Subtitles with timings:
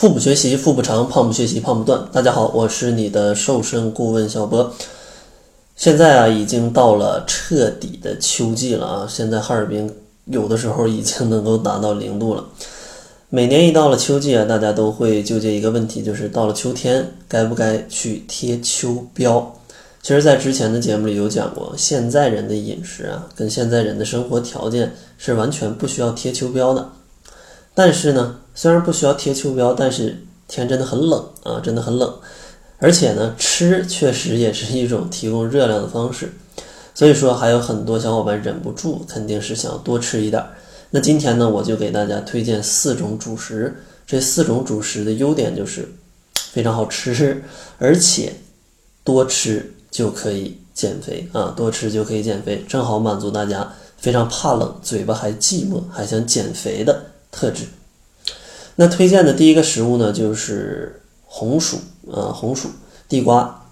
[0.00, 2.08] 腹部学习腹部长，胖不学习胖不断。
[2.10, 4.72] 大家好，我是你的瘦身顾问小波。
[5.76, 9.06] 现在啊，已经到了彻底的秋季了啊！
[9.06, 9.94] 现在哈尔滨
[10.24, 12.42] 有的时候已经能够达到零度了。
[13.28, 19.44] 每年一到了秋季啊，大家都会纠结一个问题，就是到了秋天该不该去贴秋膘？
[20.00, 26.88] 其实，在之前的节目里有讲过，现在人的饮食啊，跟现在人的生活条件是完全不需要贴秋膘的。
[27.74, 32.14] 但是呢，虽然不需要贴秋膘，但是天真的很冷啊，真的很冷。
[32.78, 36.32] 而且呢，吃确实也是一种提供热量的方式。
[36.94, 40.44] 所以说，还有很多小伙伴忍不住，肯定是想多吃一点。
[40.90, 43.82] 那今天呢，我就给大家推荐四种主食。
[44.06, 45.88] 这四种主食的优点就是
[46.34, 47.42] 非常好吃，
[47.78, 48.34] 而且
[49.04, 49.74] 多吃。
[49.90, 57.64] 就可以减肥啊，多吃就可以减肥，正好满足大家非常怕冷、嘴巴还寂寞、还想减肥的特质。
[58.76, 61.78] 那推荐的第一个食物呢，就是红薯
[62.10, 62.68] 啊，红薯、
[63.08, 63.66] 地瓜。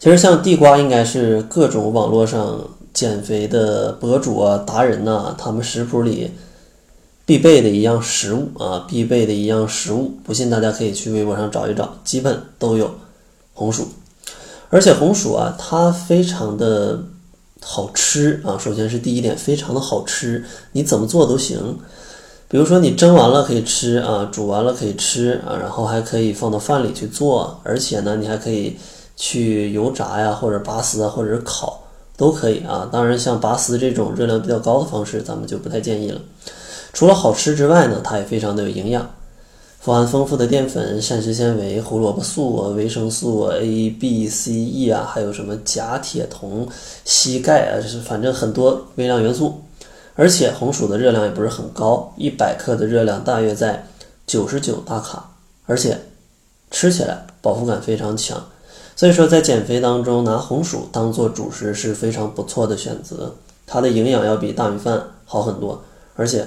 [0.00, 6.32] 其实像地瓜，应该是各种网络上减肥的博主啊、达人呐，他们食谱里
[7.24, 10.12] 必备的一样食物啊，必备的一样食物。
[10.24, 12.94] 不信大家可以去微博上找一找，基本都有
[13.54, 13.88] 红薯。
[14.70, 17.02] 而且红薯啊，它非常的
[17.60, 18.58] 好吃啊。
[18.58, 21.78] 首先是第一点，非常的好吃，你怎么做都行。
[22.50, 27.60] 比如说你蒸完了可以吃啊，煮完了可以吃啊，然后还可以放到饭里去做。
[27.62, 28.74] 而且呢，你还可以
[29.16, 31.82] 去油炸呀，或者拔丝啊，或者是烤
[32.16, 32.88] 都可以啊。
[32.90, 36.18] 当然，像拔丝这种热量比较高的方式，咱们就不太建议了。
[36.94, 39.10] 除了好吃之外呢，它也非常的有营养。
[39.80, 46.66] 富含丰富的淀粉、膳食纤维、胡萝卜素、维生素 A、B、C、E 啊，还有什么钾、铁、铜、
[47.04, 49.60] 硒、钙啊，就是反正很多微量元素。
[50.18, 53.86] 而且红薯的热量也不是很高，一百克的热量大约在
[54.26, 55.30] 九十九大卡，
[55.66, 55.96] 而且
[56.72, 58.44] 吃起来饱腹感非常强。
[58.96, 65.84] 所以说，在减肥当中拿红薯当做主食是非常不错的选择，它的营养要比大米饭好很多，
[66.16, 66.46] 而且。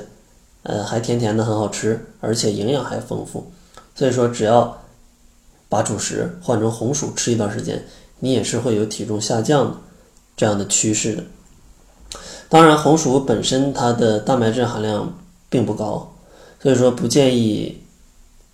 [0.63, 3.51] 呃，还甜甜的，很好吃，而且营养还丰富，
[3.95, 4.77] 所以说只要
[5.67, 7.83] 把主食换成红薯吃一段时间，
[8.19, 9.77] 你也是会有体重下降的
[10.37, 11.23] 这样的趋势的。
[12.51, 15.17] 当然，红薯本身它的蛋白质含量
[15.49, 16.11] 并不高，
[16.61, 17.81] 所以说不建议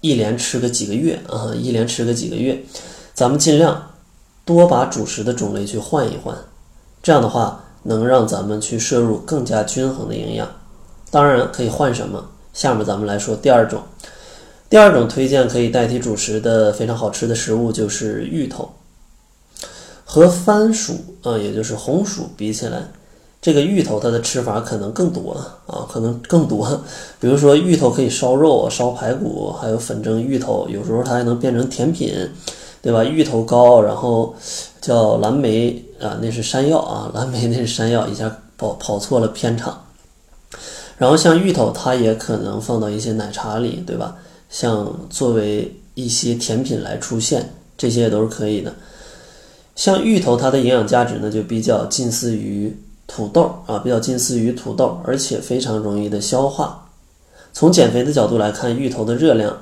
[0.02, 2.64] 一连吃个几个月啊，一连吃个几个月，
[3.16, 3.94] 咱们尽量
[4.46, 6.38] 多把主食的种类去换一换，
[7.02, 10.48] 这样的话能让咱们去摄入更加均衡的营养。
[11.10, 12.24] 当然可以换什么？
[12.54, 13.82] 下面咱们来说第二种，
[14.70, 18.72] 第二种推荐可以代替主食的非常好吃的食物就是芋头。
[20.06, 20.94] 和番薯
[21.24, 22.84] 啊，也就是红薯比起来，
[23.42, 25.32] 这个芋头它的吃法可能更多
[25.68, 26.68] 啊，可能更多。
[27.22, 32.14] 比如说芋头可以烧肉、烧排骨，还有粉蒸芋头，有时候它还能变成甜品，
[32.82, 33.04] 对吧？
[33.04, 34.36] 芋头糕，然后
[34.82, 39.84] 叫蓝莓啊，那是山药啊， 蓝莓那是山药，一下跑跑错了片场。
[40.98, 44.16] 然后像芋头，它也可能放到一些奶茶里，对吧？
[44.50, 48.74] 像作为一些甜品来出现，这些都是可以的。
[49.76, 52.76] 像芋头，它的营养价值呢就比较近似于
[53.08, 56.90] 土豆啊，比较近似于土豆，而且非常容易的消化。
[57.54, 59.60] 从减肥的角度来看，芋头的热量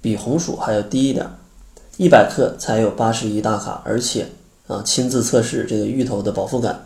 [0.00, 1.28] 比红薯还要低一点，
[1.98, 4.26] 一百克才有八十一大卡，而且
[4.68, 6.82] 啊，亲自测试这个芋头的饱腹感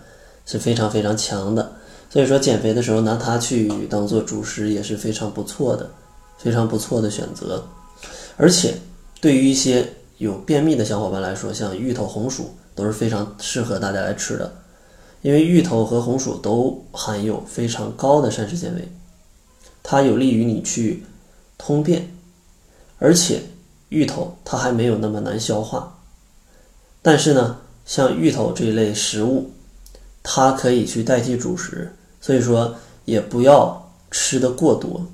[0.47, 1.73] 是非常非常强的。
[2.11, 5.89] 所以说减肥的时候拿它去当做主食也是非常不错的，
[6.39, 7.63] 非常不错的选择。
[8.39, 8.75] 而且
[9.21, 9.87] 对于一些
[10.17, 14.51] 有便秘的小伙伴来说，像芋头、红薯都是非常适合大家来吃的，
[15.23, 18.89] 因为芋头和红薯都含有非常高的膳食纤维，
[19.83, 21.05] 它有利于你去
[21.57, 22.09] 通便，
[22.99, 23.43] 而且
[23.89, 25.99] 芋头它还没有那么难消化。
[27.03, 29.51] 但是呢，像芋头这一类食物，
[30.23, 31.93] 它可以去代替主食。
[32.21, 32.75] 所以说
[33.05, 35.07] 也不要吃的过多，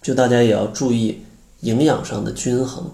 [0.00, 1.22] 就大家也要注意
[1.60, 2.88] 营养上的均衡，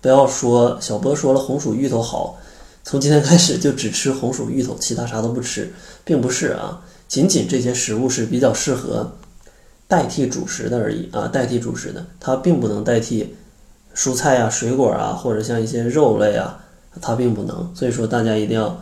[0.00, 2.38] 不要说小波说了红薯芋头好，
[2.84, 5.72] 从今天开始就只吃红薯芋头，其他啥都不吃，
[6.04, 9.10] 并不是啊，仅仅这些食物是比较适合
[9.88, 13.34] 代替主食的而已啊，代替主食的，它并不能代替
[13.96, 16.62] 蔬菜啊、水果啊，或者像一些肉类啊，
[17.00, 17.72] 它并不能。
[17.74, 18.78] 所以说大家一定要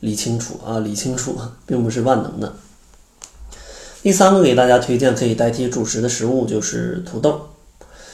[0.00, 1.34] 理清楚啊，理清楚，
[1.64, 2.52] 并不是万能的。
[4.02, 7.40] 第三个给大家推荐可以代替主食的食物就是土豆。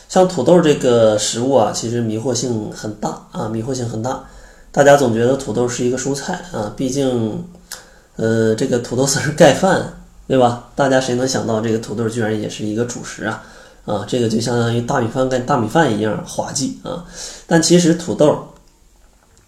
[0.09, 4.25] 像土豆这个食物啊，其实迷惑性很大啊，迷惑性很大。
[4.71, 7.45] 大家总觉得土豆是一个蔬菜啊，毕竟，
[8.17, 9.95] 呃，这个土豆丝盖饭，
[10.27, 10.71] 对吧？
[10.77, 13.43] 大家谁能想到这个土豆居然也是一个主食啊？
[13.87, 17.05] 啊，这个就相当于大米饭跟大米饭一样滑稽啊。
[17.47, 18.47] 但其实土豆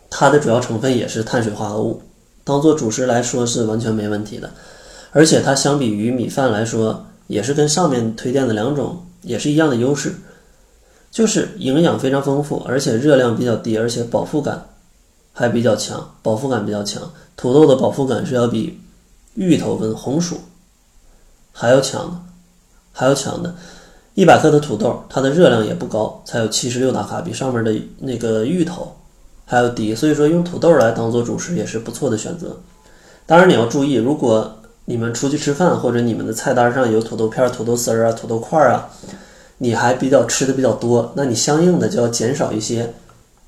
[0.09, 2.03] 它的主要成分也是碳水化合物，
[2.43, 4.51] 当做主食来说是完全没问题的。
[5.13, 10.15] 而且它相比于米饭来说，也是跟上面推荐的两种也是一样的优势，
[11.11, 14.65] 就是营养非常丰富，而且热量比较低，而且饱腹感
[15.32, 17.03] 还比较强，饱腹感比较强。
[17.37, 18.81] 土豆的饱腹感是要比
[19.35, 20.41] 芋头跟红薯
[21.53, 22.21] 还要强的，
[22.93, 23.55] 还要强的。
[24.15, 28.97] 一百克的土豆，它的热量也不高，才有七十六大卡，比上面的那个芋头
[29.47, 29.94] 还要低。
[29.94, 32.56] 所以说，用土豆来当做主食也是不错的选择。
[33.25, 38.91] 当然你要注意，如果你们出去吃饭，或者你们的菜单上有土豆片、土豆丝儿啊、土豆块儿啊，
[39.59, 42.93] 你还比较吃的比较多，那你相应的就要减少一些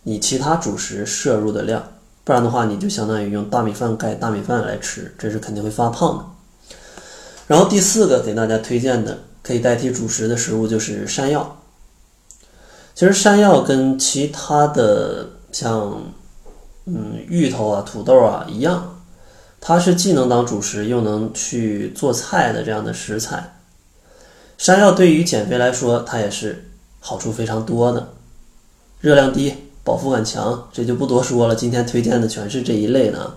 [0.03, 1.83] 你其他主食摄入的量，
[2.25, 6.25] 不然的话，你就相当于用大米饭盖大米饭来吃，这是肯定会发胖的。
[7.47, 9.19] 然后第四个给大家推荐的。
[9.45, 11.59] 可以代替主食的食物就是山药。
[12.95, 16.01] 其实山药跟其他的像
[16.85, 19.03] 嗯芋头啊、土豆啊一样，
[19.61, 23.57] 它是既能当主食又能去做菜的这样的食材。
[24.59, 26.71] 山药对于减肥来说，它也是
[27.01, 28.13] 好处非常多的，
[29.01, 31.55] 热量低、饱腹感强，这就不多说了。
[31.55, 33.35] 今天推荐的全是这一类的，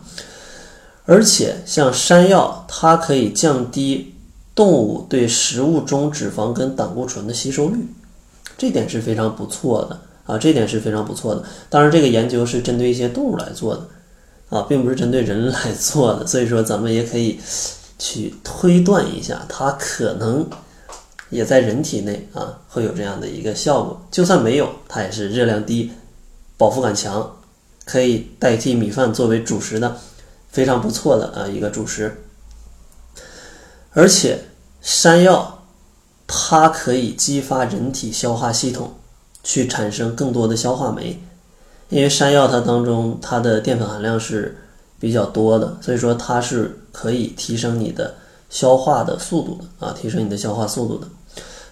[1.05, 4.11] 而且像山药，它可以降低。
[4.55, 7.85] 动物对食物中脂肪跟胆固醇的吸收率，
[8.57, 11.43] 这点是非常不错的啊，这点是非常不错的。
[11.69, 13.85] 当然，这个研究是针对一些动物来做的
[14.57, 16.25] 啊，并不是针对人来做的。
[16.25, 17.37] 所以说，咱们也可以
[17.99, 20.47] 去推断一下，它可能
[21.29, 24.07] 也在人体内啊会有这样的一个效果。
[24.09, 25.91] 就算没有，它也是热量低、
[26.57, 27.37] 饱腹感强，
[27.85, 29.97] 可以代替米饭作为主食的
[30.49, 32.23] 非常不错的啊一个主食。
[33.91, 34.39] 而且
[34.81, 35.63] 山药，
[36.27, 38.95] 它可以激发人体消化系统
[39.43, 41.21] 去产生更多的消化酶，
[41.89, 44.57] 因为山药它当中它的淀粉含量是
[44.99, 48.15] 比较多的，所以说它是可以提升你的
[48.49, 51.07] 消化的速度的啊，提升你的消化速度的。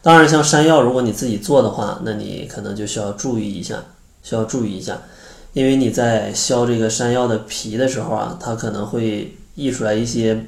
[0.01, 3.81] 当然，像山药，如果你自己做的话，那你可能就需要注意一下，
[4.23, 4.99] 需要注意一下，
[5.53, 10.43] 因为你在削这个山药的皮的时候啊，它可能会溢出来一些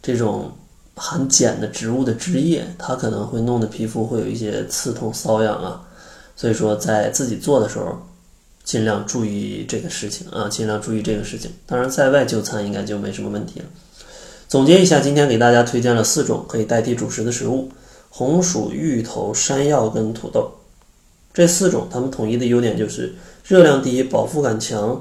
[0.00, 0.52] 这种。
[1.02, 5.80] 含碱的植物的汁液，它可能会弄得皮肤会有一些刺痛、瘙痒啊，
[6.36, 7.98] 所以说在自己做的时候，
[8.64, 11.50] 尽量注意这个事情啊，尽量注意这个事情。
[11.64, 13.66] 当然，在外就餐应该就没什么问题了。
[14.46, 17.70] 总结一下，今天给大家推荐了四种可以代替主食的食物：
[18.10, 20.52] 红薯、芋头、山药跟土豆。
[21.32, 25.00] 这四种它们统一的优点就是热量低、饱腹感强、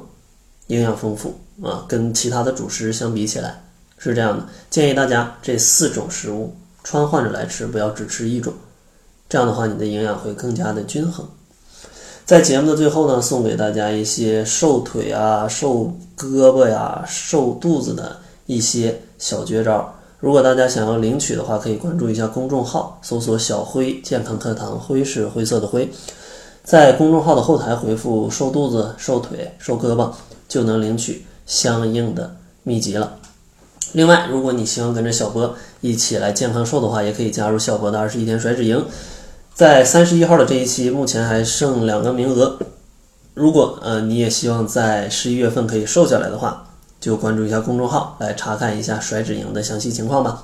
[0.67, 3.63] 营养丰富啊，跟其他的主食相比起来。
[3.97, 8.53] 是这样的，建议大家这四种食物穿换着来吃，不要只吃一种。
[9.27, 11.27] 这样的话，你的营养会更加的均衡。
[12.25, 19.95] 在节目的最后呢，送给大家一些瘦腿啊、瘦胳膊呀、瘦肚子的一些小绝招。
[20.19, 25.89] 如果大家想要领取的话，可以关注一下公众号，搜索“小辉健康课堂”，辉是灰色的灰，
[26.69, 30.11] 在公众号的后台回复“瘦肚子、瘦腿、瘦胳膊”，
[30.47, 33.13] 就能领取相应的秘籍了。
[33.93, 38.85] 另外，如果你希望跟着小波一起来健康瘦的话，也可以加入小波的二十一天甩脂营。
[39.51, 42.59] 在三十一号的这一期，目前还剩两个名额。
[43.33, 46.67] 如果呃你也希望在十一月份可以瘦下来的话，
[47.01, 50.43] 就关注一下公众号来查看一下甩脂营的详细情况吧。